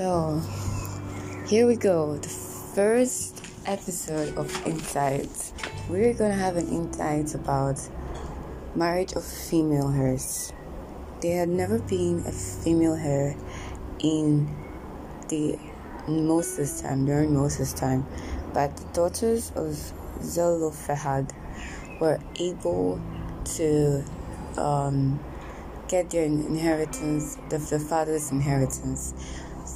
So, 0.00 0.40
here 1.46 1.66
we 1.66 1.76
go. 1.76 2.16
The 2.16 2.30
first 2.74 3.44
episode 3.66 4.34
of 4.38 4.66
Insights. 4.66 5.52
We're 5.90 6.14
gonna 6.14 6.32
have 6.32 6.56
an 6.56 6.68
insight 6.68 7.34
about 7.34 7.78
marriage 8.74 9.12
of 9.12 9.22
female 9.22 9.90
heirs. 9.90 10.54
There 11.20 11.40
had 11.40 11.50
never 11.50 11.78
been 11.80 12.24
a 12.26 12.32
female 12.32 12.94
heir 12.94 13.36
in 13.98 14.48
the 15.28 15.58
Moses 16.08 16.80
time, 16.80 17.04
during 17.04 17.34
Moses 17.34 17.74
time, 17.74 18.06
but 18.54 18.74
the 18.78 18.84
daughters 18.94 19.52
of 19.54 19.92
Zelophehad 20.22 21.30
were 22.00 22.18
able 22.36 22.98
to 23.56 24.02
um, 24.56 25.20
get 25.88 26.08
their 26.08 26.24
inheritance, 26.24 27.36
the, 27.50 27.58
the 27.58 27.78
father's 27.78 28.30
inheritance, 28.30 29.12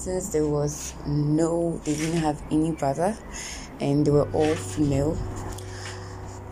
since 0.05 0.29
there 0.29 0.47
was 0.47 0.93
no, 1.07 1.81
they 1.85 1.95
didn't 1.95 2.19
have 2.19 2.43
any 2.51 2.73
brother, 2.73 3.17
and 3.81 4.07
they 4.07 4.11
were 4.11 4.31
all 4.33 4.55
female. 4.55 5.17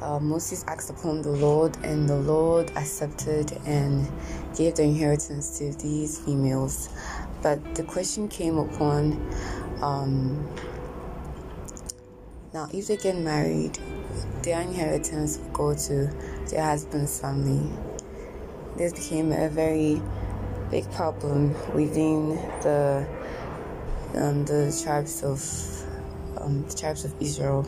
Uh, 0.00 0.18
Moses 0.18 0.64
asked 0.66 0.88
upon 0.88 1.20
the 1.20 1.32
Lord, 1.32 1.76
and 1.84 2.08
the 2.08 2.16
Lord 2.16 2.70
accepted 2.76 3.52
and 3.66 4.10
gave 4.56 4.76
the 4.76 4.84
inheritance 4.84 5.58
to 5.58 5.70
these 5.74 6.18
females. 6.18 6.88
But 7.42 7.74
the 7.74 7.82
question 7.82 8.26
came 8.26 8.56
upon 8.56 9.20
um, 9.82 10.48
now, 12.54 12.68
if 12.72 12.86
they 12.86 12.96
get 12.96 13.16
married, 13.16 13.78
their 14.42 14.60
inheritance 14.62 15.38
will 15.38 15.50
go 15.52 15.74
to 15.74 16.10
their 16.48 16.62
husband's 16.62 17.20
family. 17.20 17.70
This 18.76 18.92
became 18.92 19.30
a 19.32 19.48
very 19.48 20.00
big 20.70 20.90
problem 20.92 21.54
within 21.74 22.36
the 22.62 23.06
um, 24.14 24.44
the 24.44 24.80
tribes 24.84 25.22
of 25.22 25.40
um, 26.40 26.64
the 26.68 26.74
tribes 26.74 27.04
of 27.04 27.14
Israel, 27.20 27.66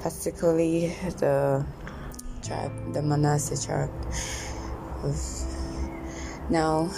particularly 0.00 0.88
the 1.18 1.64
tribe, 2.42 2.92
the 2.92 3.02
Manasseh 3.02 3.66
tribe. 3.66 3.90
Of, 5.02 5.16
now, 6.50 6.90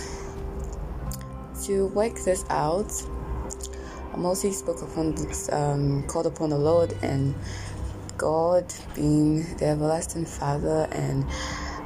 to 1.65 1.89
work 1.89 2.19
this 2.21 2.45
out, 2.49 2.91
Moses 4.17 4.59
spoke 4.59 4.83
upon, 4.83 5.15
um, 5.53 6.07
called 6.07 6.27
upon 6.27 6.51
the 6.51 6.59
Lord, 6.59 6.97
and 7.03 7.35
God, 8.17 8.73
being 8.95 9.43
the 9.57 9.67
everlasting 9.67 10.27
Father 10.27 10.89
and, 10.93 11.25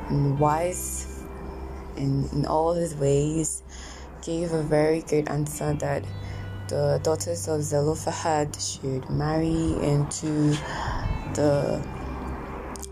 and 0.09 0.39
wise 0.39 1.23
in, 1.97 2.29
in 2.33 2.47
all 2.47 2.75
his 2.75 2.95
ways, 2.95 3.63
gave 4.23 4.53
a 4.53 4.63
very 4.63 5.03
good 5.03 5.29
answer 5.29 5.75
that 5.75 6.05
the 6.69 7.01
daughters 7.03 7.49
of 7.49 7.63
Zelophehad 7.63 8.57
should 8.57 9.09
marry 9.11 9.75
into 9.83 10.57
the 11.35 11.85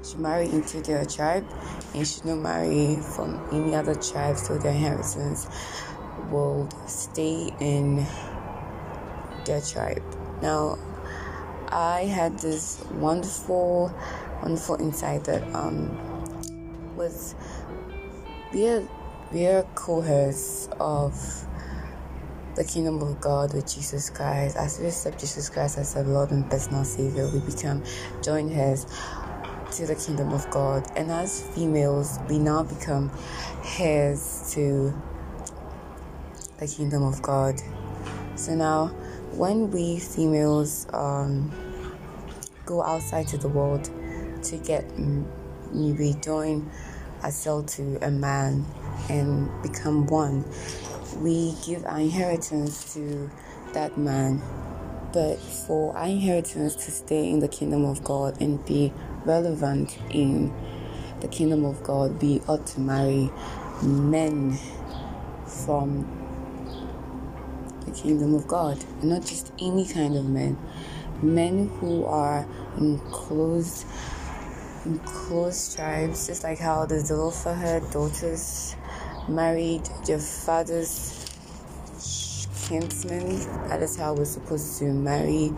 should 0.05 0.19
marry 0.21 0.47
into 0.51 0.81
their 0.83 1.05
tribe 1.05 1.47
and 1.95 2.07
should 2.07 2.25
not 2.25 2.39
marry 2.39 2.97
from 2.97 3.41
any 3.53 3.75
other 3.75 3.95
tribe 3.95 4.37
so 4.37 4.59
their 4.59 4.73
inheritance 4.73 5.47
will 6.31 6.69
stay 6.87 7.53
in 7.61 8.05
their 9.45 9.61
tribe. 9.61 10.03
Now, 10.43 10.79
I 11.69 12.03
had 12.03 12.39
this 12.39 12.85
wonderful, 12.93 13.95
wonderful 14.43 14.77
insight 14.81 15.25
that 15.25 15.43
um, 15.55 15.91
was 16.97 17.35
we 18.53 18.69
are 18.69 18.87
we 19.33 19.47
are 19.47 19.63
co-heirs 19.75 20.69
of 20.79 21.15
the 22.55 22.65
kingdom 22.65 23.01
of 23.01 23.21
God 23.21 23.55
with 23.55 23.73
Jesus 23.73 24.11
Christ. 24.11 24.57
As 24.57 24.79
we 24.79 24.87
accept 24.87 25.21
Jesus 25.21 25.49
Christ 25.49 25.79
as 25.79 25.97
our 25.97 26.05
Lord 26.05 26.31
and 26.31 26.49
personal 26.51 26.85
Savior, 26.85 27.29
we 27.33 27.41
become 27.41 27.83
joint 28.23 28.53
heirs 28.53 28.87
to 29.73 29.87
the 29.87 29.95
kingdom 29.95 30.33
of 30.33 30.49
God. 30.51 30.87
And 30.97 31.11
as 31.11 31.43
females, 31.55 32.19
we 32.29 32.39
now 32.39 32.63
become 32.63 33.11
heirs 33.79 34.53
to 34.55 34.93
the 36.59 36.67
kingdom 36.67 37.03
of 37.03 37.23
God. 37.23 37.61
So 38.37 38.55
now 38.55 38.89
when 39.33 39.71
we 39.71 39.99
females 39.99 40.87
um, 40.93 41.51
go 42.67 42.83
outside 42.83 43.29
to 43.29 43.39
the 43.39 43.49
world 43.49 43.91
to 44.43 44.57
get 44.59 44.85
we 45.73 46.15
join 46.23 46.71
ourselves 47.25 47.77
to 47.77 47.99
a 48.05 48.11
man 48.11 48.65
and 49.09 49.51
become 49.63 50.07
one 50.07 50.45
we 51.23 51.55
give 51.65 51.85
our 51.87 52.01
inheritance 52.01 52.95
to 52.95 53.31
that 53.73 53.97
man 53.97 54.41
but 55.13 55.39
for 55.39 55.97
our 55.97 56.07
inheritance 56.07 56.75
to 56.75 56.91
stay 56.91 57.29
in 57.29 57.41
the 57.41 57.49
kingdom 57.49 57.85
of 57.85 58.03
god 58.03 58.41
and 58.41 58.65
be 58.67 58.93
relevant 59.25 59.99
in 60.11 60.53
the 61.21 61.29
kingdom 61.29 61.65
of 61.65 61.83
god 61.83 62.21
we 62.23 62.41
ought 62.49 62.67
to 62.67 62.81
marry 62.81 63.31
men 63.83 64.59
from 65.47 66.07
the 67.85 67.91
kingdom 67.93 68.35
of 68.35 68.47
God, 68.47 68.83
and 69.01 69.11
not 69.11 69.25
just 69.25 69.53
any 69.61 69.87
kind 69.87 70.17
of 70.17 70.25
men. 70.27 70.59
Men 71.23 71.69
who 71.81 72.05
are 72.05 72.47
in 72.79 72.99
close, 73.11 73.85
in 74.85 74.99
close 75.01 75.75
tribes, 75.75 76.27
just 76.27 76.45
like 76.45 76.59
how 76.59 76.87
the 76.87 77.01
Zelophehad 77.01 77.91
daughters 77.91 78.77
married 79.29 79.89
their 80.07 80.19
father's 80.19 81.27
kinsmen. 82.67 83.39
That 83.69 83.83
is 83.83 83.97
how 83.97 84.15
we're 84.15 84.25
supposed 84.25 84.79
to 84.79 84.85
marry 84.85 85.53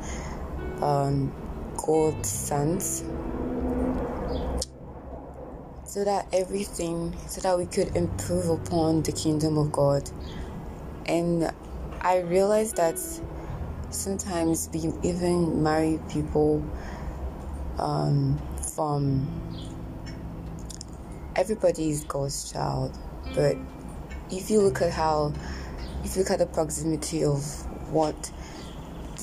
um, 0.83 1.33
God's 1.77 2.29
sons 2.29 3.05
so 5.95 6.03
that 6.03 6.27
everything, 6.33 7.15
so 7.29 7.41
that 7.43 7.57
we 7.57 7.67
could 7.67 7.95
improve 7.97 8.49
upon 8.49 9.03
the 9.03 9.13
kingdom 9.13 9.57
of 9.57 9.71
God. 9.71 10.11
And 11.07 11.53
I 12.01 12.19
realized 12.19 12.77
that 12.77 12.99
sometimes 13.91 14.69
we 14.73 14.93
even 15.09 15.63
marry 15.63 16.01
people 16.11 16.65
um, 17.79 18.41
from 18.75 19.29
everybody 21.37 21.91
is 21.91 22.05
God's 22.05 22.51
child, 22.51 22.99
but 23.35 23.57
if 24.31 24.51
you 24.51 24.61
look 24.61 24.83
at 24.83 24.93
how, 24.93 25.33
if 26.05 26.17
you 26.17 26.23
look 26.23 26.31
at 26.31 26.39
the 26.39 26.47
proximity 26.47 27.25
of 27.25 27.43
what 27.93 28.33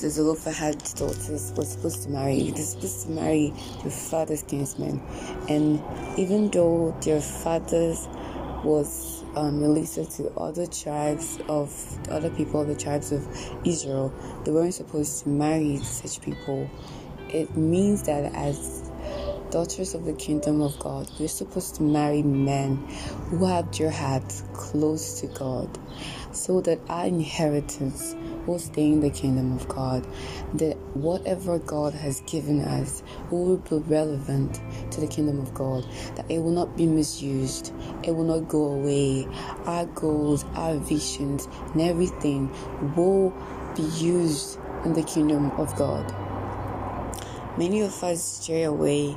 the 0.00 0.10
Zelophehad 0.10 0.78
daughters 0.96 1.52
were 1.56 1.64
supposed 1.64 2.02
to 2.04 2.08
marry, 2.10 2.50
they're 2.50 2.64
supposed 2.64 3.06
to 3.06 3.12
marry 3.12 3.52
their 3.82 3.90
father's 3.90 4.42
kinsmen, 4.42 5.00
and 5.48 5.82
even 6.18 6.50
though 6.50 6.96
their 7.02 7.20
fathers 7.20 8.08
was 8.64 9.22
um, 9.34 9.60
released 9.60 9.94
to 10.16 10.30
other 10.34 10.66
tribes 10.66 11.38
of 11.48 12.08
other 12.10 12.30
people 12.30 12.64
the 12.64 12.74
tribes 12.74 13.12
of 13.12 13.26
Israel. 13.64 14.12
They 14.44 14.52
weren't 14.52 14.74
supposed 14.74 15.22
to 15.24 15.28
marry 15.28 15.78
such 15.78 16.20
people. 16.20 16.70
It 17.28 17.56
means 17.56 18.02
that 18.04 18.32
as 18.34 18.90
daughters 19.52 19.92
of 19.92 20.06
the 20.06 20.14
kingdom 20.14 20.62
of 20.62 20.78
God, 20.78 21.06
we're 21.20 21.28
supposed 21.28 21.74
to 21.74 21.82
marry 21.82 22.22
men 22.22 22.76
who 23.28 23.44
have 23.44 23.70
their 23.76 23.90
hearts 23.90 24.44
close 24.54 25.20
to 25.20 25.26
God 25.26 25.78
so 26.32 26.62
that 26.62 26.80
our 26.88 27.04
inheritance 27.04 28.16
will 28.46 28.58
stay 28.58 28.86
in 28.86 29.00
the 29.00 29.10
kingdom 29.10 29.52
of 29.52 29.68
God. 29.68 30.06
That 30.54 30.78
whatever 30.94 31.58
God 31.58 31.92
has 31.92 32.22
given 32.22 32.62
us 32.62 33.02
will 33.30 33.58
be 33.58 33.76
relevant 33.76 34.58
to 34.90 35.02
the 35.02 35.06
kingdom 35.06 35.38
of 35.38 35.52
God. 35.52 35.84
That 36.16 36.30
it 36.30 36.38
will 36.38 36.52
not 36.52 36.74
be 36.74 36.86
misused, 36.86 37.74
it 38.04 38.12
will 38.12 38.24
not 38.24 38.48
go 38.48 38.72
away. 38.72 39.28
Our 39.66 39.84
goals, 39.84 40.46
our 40.54 40.78
visions, 40.78 41.46
and 41.74 41.82
everything 41.82 42.50
will 42.96 43.34
be 43.76 43.82
used 43.82 44.58
in 44.86 44.94
the 44.94 45.02
kingdom 45.02 45.50
of 45.52 45.76
God. 45.76 46.10
Many 47.58 47.82
of 47.82 48.02
us 48.02 48.22
stray 48.24 48.62
away 48.62 49.14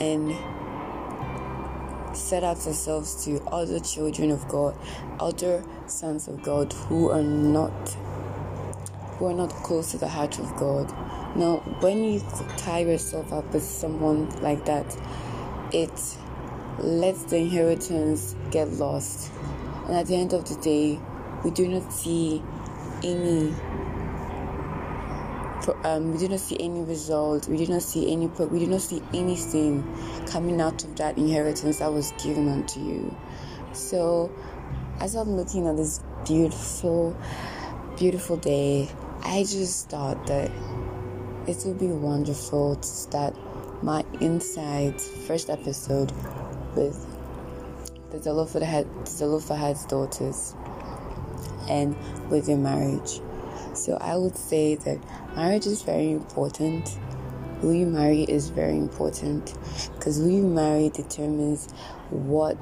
and 0.00 0.36
set 2.16 2.42
out 2.42 2.66
ourselves 2.66 3.24
to 3.24 3.40
other 3.44 3.80
children 3.80 4.30
of 4.30 4.46
God, 4.48 4.76
other 5.20 5.64
sons 5.86 6.28
of 6.28 6.42
God 6.42 6.72
who 6.72 7.10
are 7.10 7.22
not 7.22 7.96
who 9.18 9.26
are 9.26 9.34
not 9.34 9.50
close 9.50 9.90
to 9.90 9.98
the 9.98 10.08
heart 10.08 10.38
of 10.38 10.54
God. 10.56 10.88
Now, 11.36 11.56
when 11.80 12.04
you 12.04 12.20
tie 12.56 12.80
yourself 12.80 13.32
up 13.32 13.52
with 13.52 13.64
someone 13.64 14.30
like 14.40 14.64
that, 14.66 14.96
it 15.72 16.16
lets 16.78 17.24
the 17.24 17.38
inheritance 17.38 18.36
get 18.52 18.70
lost. 18.74 19.32
And 19.86 19.96
at 19.96 20.06
the 20.06 20.14
end 20.14 20.32
of 20.32 20.48
the 20.48 20.54
day, 20.60 21.00
we 21.44 21.50
do 21.50 21.66
not 21.66 21.92
see 21.92 22.42
any 23.02 23.52
um, 25.84 26.12
we 26.12 26.18
did 26.18 26.30
not 26.30 26.40
see 26.40 26.56
any 26.60 26.82
result. 26.82 27.48
We 27.48 27.56
did 27.56 27.68
not 27.68 27.82
see 27.82 28.12
any. 28.12 28.26
We 28.26 28.58
did 28.58 28.68
not 28.68 28.80
see 28.80 29.02
anything 29.12 29.84
coming 30.26 30.60
out 30.60 30.84
of 30.84 30.96
that 30.96 31.18
inheritance 31.18 31.78
that 31.78 31.92
was 31.92 32.12
given 32.22 32.48
unto 32.48 32.80
you. 32.80 33.16
So, 33.72 34.32
as 35.00 35.14
I'm 35.14 35.36
looking 35.36 35.66
at 35.66 35.76
this 35.76 36.00
beautiful 36.26 37.16
beautiful 37.98 38.36
day. 38.36 38.88
I 39.24 39.40
just 39.42 39.90
thought 39.90 40.24
that 40.28 40.52
it 41.48 41.56
would 41.64 41.80
be 41.80 41.88
wonderful 41.88 42.76
to 42.76 42.86
start 42.86 43.34
my 43.82 44.04
insights 44.20 45.08
first 45.26 45.50
episode 45.50 46.12
with 46.76 47.04
the 48.10 48.20
Zelophehad's 48.22 49.84
daughters 49.86 50.54
and 51.68 51.96
with 52.30 52.48
your 52.48 52.58
marriage. 52.58 53.20
So 53.78 53.96
I 54.00 54.16
would 54.16 54.36
say 54.36 54.74
that 54.74 54.98
marriage 55.36 55.66
is 55.66 55.82
very 55.82 56.10
important. 56.10 56.88
Who 57.60 57.72
you 57.72 57.86
marry 57.86 58.22
is 58.22 58.50
very 58.50 58.76
important 58.76 59.54
because 59.94 60.18
who 60.18 60.28
you 60.28 60.42
marry 60.42 60.90
determines 60.90 61.70
what 62.10 62.58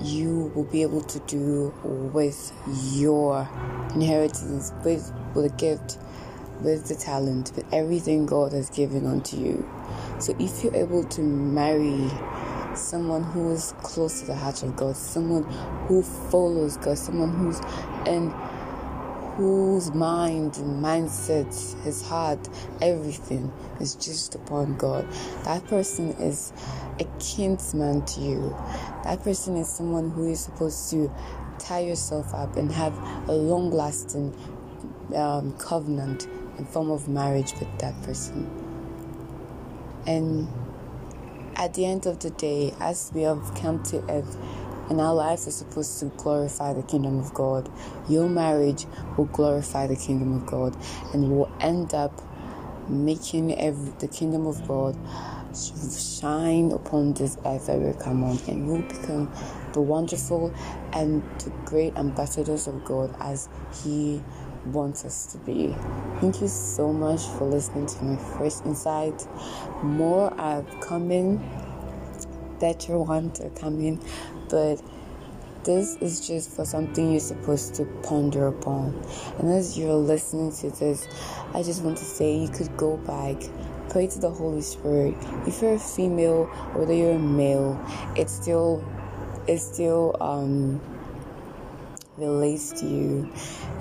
you 0.00 0.50
will 0.54 0.64
be 0.64 0.82
able 0.82 1.02
to 1.02 1.18
do 1.20 1.74
with 2.12 2.52
your 2.92 3.48
inheritance, 3.94 4.72
with, 4.84 5.12
with 5.34 5.52
a 5.52 5.56
gift, 5.56 5.98
with 6.62 6.88
the 6.88 6.94
talent, 6.94 7.52
with 7.54 7.66
everything 7.72 8.24
God 8.26 8.52
has 8.52 8.70
given 8.70 9.06
unto 9.06 9.36
you. 9.36 9.68
So 10.18 10.34
if 10.38 10.64
you're 10.64 10.74
able 10.74 11.04
to 11.04 11.20
marry 11.20 12.10
someone 12.74 13.22
who 13.22 13.52
is 13.52 13.74
close 13.82 14.20
to 14.20 14.26
the 14.26 14.34
heart 14.34 14.62
of 14.62 14.74
God, 14.76 14.96
someone 14.96 15.44
who 15.86 16.02
follows 16.02 16.78
God, 16.78 16.96
someone 16.98 17.30
who's 17.36 17.60
in 18.06 18.32
whose 19.36 19.92
mind, 19.92 20.56
and 20.58 20.84
mindset, 20.84 21.82
his 21.82 22.02
heart, 22.02 22.48
everything 22.80 23.52
is 23.80 23.94
just 23.94 24.34
upon 24.34 24.76
God. 24.76 25.08
That 25.44 25.66
person 25.66 26.10
is 26.12 26.52
a 27.00 27.04
kinsman 27.18 28.04
to 28.04 28.20
you. 28.20 28.56
That 29.04 29.22
person 29.22 29.56
is 29.56 29.68
someone 29.68 30.10
who 30.10 30.28
is 30.28 30.40
supposed 30.40 30.90
to 30.90 31.10
tie 31.58 31.80
yourself 31.80 32.34
up 32.34 32.56
and 32.56 32.70
have 32.72 32.96
a 33.28 33.32
long 33.32 33.70
lasting 33.70 34.36
um, 35.14 35.56
covenant 35.58 36.26
in 36.58 36.64
form 36.66 36.90
of 36.90 37.08
marriage 37.08 37.52
with 37.58 37.78
that 37.78 38.00
person. 38.02 38.50
And 40.06 40.48
at 41.56 41.74
the 41.74 41.86
end 41.86 42.06
of 42.06 42.18
the 42.18 42.30
day, 42.30 42.74
as 42.80 43.10
we 43.14 43.22
have 43.22 43.54
come 43.54 43.82
to 43.84 44.02
earth, 44.10 44.36
and 44.92 45.00
our 45.00 45.14
lives 45.14 45.48
are 45.48 45.52
supposed 45.52 45.98
to 46.00 46.04
glorify 46.22 46.74
the 46.74 46.82
kingdom 46.82 47.18
of 47.18 47.32
God. 47.32 47.72
Your 48.10 48.28
marriage 48.28 48.84
will 49.16 49.24
glorify 49.24 49.86
the 49.86 49.96
kingdom 49.96 50.34
of 50.34 50.44
God 50.44 50.76
and 51.14 51.30
will 51.30 51.50
end 51.60 51.94
up 51.94 52.20
making 52.90 53.58
every, 53.58 53.90
the 54.00 54.08
kingdom 54.08 54.46
of 54.46 54.68
God 54.68 54.94
shine 55.56 56.72
upon 56.72 57.14
this 57.14 57.38
earth 57.46 57.68
that 57.68 57.78
we 57.78 57.90
come 57.94 58.22
on, 58.22 58.38
and 58.46 58.68
we'll 58.68 58.82
become 58.82 59.32
the 59.72 59.80
wonderful 59.80 60.52
and 60.92 61.22
the 61.38 61.48
great 61.64 61.96
ambassadors 61.96 62.66
of 62.66 62.84
God 62.84 63.16
as 63.18 63.48
He 63.82 64.22
wants 64.66 65.06
us 65.06 65.24
to 65.32 65.38
be. 65.38 65.74
Thank 66.20 66.42
you 66.42 66.48
so 66.48 66.92
much 66.92 67.22
for 67.38 67.46
listening 67.46 67.86
to 67.86 68.04
my 68.04 68.16
first 68.38 68.66
insight. 68.66 69.26
More 69.82 70.32
are 70.38 70.62
coming, 70.80 71.38
better 72.62 72.92
to 73.34 73.50
come 73.56 73.80
in, 73.80 74.00
but 74.48 74.80
this 75.64 75.96
is 75.96 76.26
just 76.26 76.50
for 76.50 76.64
something 76.64 77.10
you're 77.10 77.20
supposed 77.20 77.74
to 77.74 77.84
ponder 78.04 78.46
upon. 78.46 78.94
And 79.40 79.52
as 79.52 79.76
you're 79.76 79.94
listening 79.94 80.52
to 80.52 80.70
this, 80.70 81.08
I 81.54 81.64
just 81.64 81.82
want 81.82 81.98
to 81.98 82.04
say 82.04 82.36
you 82.36 82.48
could 82.48 82.76
go 82.76 82.98
back, 82.98 83.42
pray 83.90 84.06
to 84.06 84.18
the 84.20 84.30
Holy 84.30 84.62
Spirit. 84.62 85.16
If 85.44 85.60
you're 85.60 85.74
a 85.74 85.78
female, 85.78 86.44
whether 86.74 86.94
you're 86.94 87.16
a 87.16 87.18
male, 87.18 87.84
it's 88.16 88.32
still 88.32 88.84
it's 89.48 89.64
still 89.64 90.16
um 90.20 90.80
relates 92.16 92.70
to 92.80 92.86
you. 92.86 93.32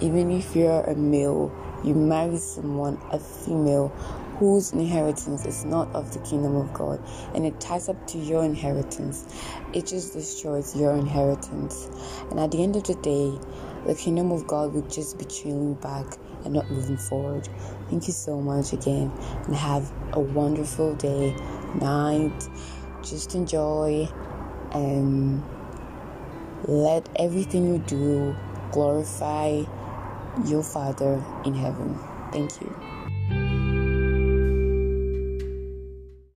Even 0.02 0.32
if 0.32 0.56
you're 0.56 0.82
a 0.82 0.96
male, 0.96 1.52
you 1.84 1.94
marry 1.94 2.38
someone, 2.38 3.00
a 3.12 3.20
female, 3.20 3.94
whose 4.42 4.74
inheritance 4.74 5.46
is 5.46 5.66
not 5.66 5.88
of 5.94 6.12
the 6.14 6.20
kingdom 6.22 6.56
of 6.56 6.74
God, 6.74 7.00
and 7.36 7.46
it 7.46 7.60
ties 7.60 7.88
up 7.90 8.08
to 8.08 8.18
your 8.18 8.44
inheritance. 8.44 9.28
It 9.72 9.86
just 9.86 10.14
destroys 10.14 10.76
your 10.76 10.96
inheritance. 10.96 11.88
And 12.32 12.40
at 12.40 12.50
the 12.50 12.64
end 12.64 12.76
of 12.76 12.84
the 12.86 12.96
day, 12.96 13.38
the 13.86 13.94
kingdom 13.94 14.32
of 14.32 14.48
God 14.48 14.74
will 14.74 14.82
just 14.88 15.20
be 15.20 15.26
trailing 15.26 15.76
back 15.76 16.18
and 16.44 16.56
not 16.56 16.72
moving 16.72 16.98
forward. 16.98 17.48
Thank 17.92 18.08
you 18.08 18.14
so 18.14 18.42
much 18.42 18.74
again, 18.74 19.12
and 19.46 19.56
have 19.56 19.94
a 20.14 20.20
wonderful 20.20 20.96
day, 20.96 21.36
night. 21.80 22.50
Just 23.04 23.36
enjoy 23.36 24.10
and 24.72 25.44
let 26.64 27.08
everything 27.18 27.68
you 27.68 27.78
do 27.78 28.36
glorify 28.72 29.62
your 30.48 30.64
Father 30.64 31.24
in 31.46 31.54
heaven. 31.54 32.00
Thank 32.32 32.60
you. 32.60 32.91